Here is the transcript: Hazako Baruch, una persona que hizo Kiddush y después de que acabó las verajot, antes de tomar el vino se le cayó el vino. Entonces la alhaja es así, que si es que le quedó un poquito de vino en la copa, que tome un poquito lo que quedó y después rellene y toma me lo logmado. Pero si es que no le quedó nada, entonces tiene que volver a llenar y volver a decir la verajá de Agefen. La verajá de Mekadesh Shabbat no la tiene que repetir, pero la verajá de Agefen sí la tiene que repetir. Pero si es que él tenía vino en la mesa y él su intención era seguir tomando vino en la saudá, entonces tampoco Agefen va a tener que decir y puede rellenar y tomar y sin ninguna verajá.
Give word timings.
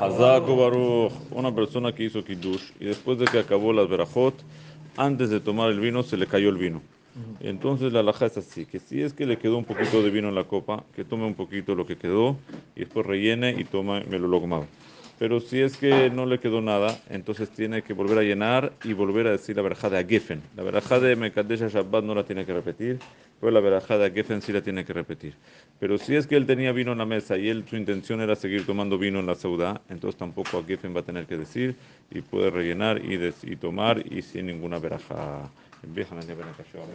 Hazako 0.00 0.56
Baruch, 0.56 1.12
una 1.30 1.54
persona 1.54 1.94
que 1.94 2.04
hizo 2.04 2.24
Kiddush 2.24 2.72
y 2.80 2.86
después 2.86 3.18
de 3.18 3.26
que 3.26 3.38
acabó 3.38 3.72
las 3.72 3.88
verajot, 3.88 4.34
antes 4.96 5.30
de 5.30 5.40
tomar 5.40 5.70
el 5.70 5.80
vino 5.80 6.02
se 6.02 6.16
le 6.16 6.26
cayó 6.26 6.48
el 6.48 6.56
vino. 6.56 6.82
Entonces 7.40 7.92
la 7.92 8.00
alhaja 8.00 8.26
es 8.26 8.36
así, 8.36 8.66
que 8.66 8.80
si 8.80 9.02
es 9.02 9.12
que 9.12 9.24
le 9.24 9.38
quedó 9.38 9.56
un 9.56 9.64
poquito 9.64 10.02
de 10.02 10.10
vino 10.10 10.28
en 10.28 10.34
la 10.34 10.44
copa, 10.44 10.84
que 10.96 11.04
tome 11.04 11.24
un 11.24 11.34
poquito 11.34 11.74
lo 11.74 11.86
que 11.86 11.96
quedó 11.96 12.36
y 12.74 12.80
después 12.80 13.06
rellene 13.06 13.54
y 13.56 13.64
toma 13.64 14.02
me 14.08 14.18
lo 14.18 14.26
logmado. 14.26 14.66
Pero 15.18 15.40
si 15.40 15.60
es 15.60 15.76
que 15.76 16.10
no 16.10 16.26
le 16.26 16.40
quedó 16.40 16.60
nada, 16.60 16.98
entonces 17.08 17.48
tiene 17.50 17.82
que 17.82 17.92
volver 17.92 18.18
a 18.18 18.22
llenar 18.22 18.72
y 18.82 18.92
volver 18.92 19.28
a 19.28 19.30
decir 19.30 19.56
la 19.56 19.62
verajá 19.62 19.88
de 19.88 19.98
Agefen. 19.98 20.42
La 20.56 20.64
verajá 20.64 20.98
de 20.98 21.14
Mekadesh 21.14 21.68
Shabbat 21.68 22.04
no 22.04 22.14
la 22.14 22.24
tiene 22.24 22.44
que 22.44 22.52
repetir, 22.52 22.98
pero 23.40 23.52
la 23.52 23.60
verajá 23.60 23.96
de 23.96 24.06
Agefen 24.06 24.42
sí 24.42 24.52
la 24.52 24.60
tiene 24.60 24.84
que 24.84 24.92
repetir. 24.92 25.34
Pero 25.78 25.98
si 25.98 26.16
es 26.16 26.26
que 26.26 26.36
él 26.36 26.46
tenía 26.46 26.72
vino 26.72 26.92
en 26.92 26.98
la 26.98 27.06
mesa 27.06 27.36
y 27.38 27.48
él 27.48 27.64
su 27.68 27.76
intención 27.76 28.20
era 28.20 28.34
seguir 28.34 28.66
tomando 28.66 28.98
vino 28.98 29.20
en 29.20 29.26
la 29.26 29.36
saudá, 29.36 29.80
entonces 29.88 30.18
tampoco 30.18 30.58
Agefen 30.58 30.94
va 30.94 31.00
a 31.00 31.04
tener 31.04 31.26
que 31.26 31.36
decir 31.36 31.76
y 32.10 32.20
puede 32.20 32.50
rellenar 32.50 33.00
y 33.04 33.56
tomar 33.56 34.04
y 34.10 34.20
sin 34.22 34.46
ninguna 34.46 34.78
verajá. 34.78 35.50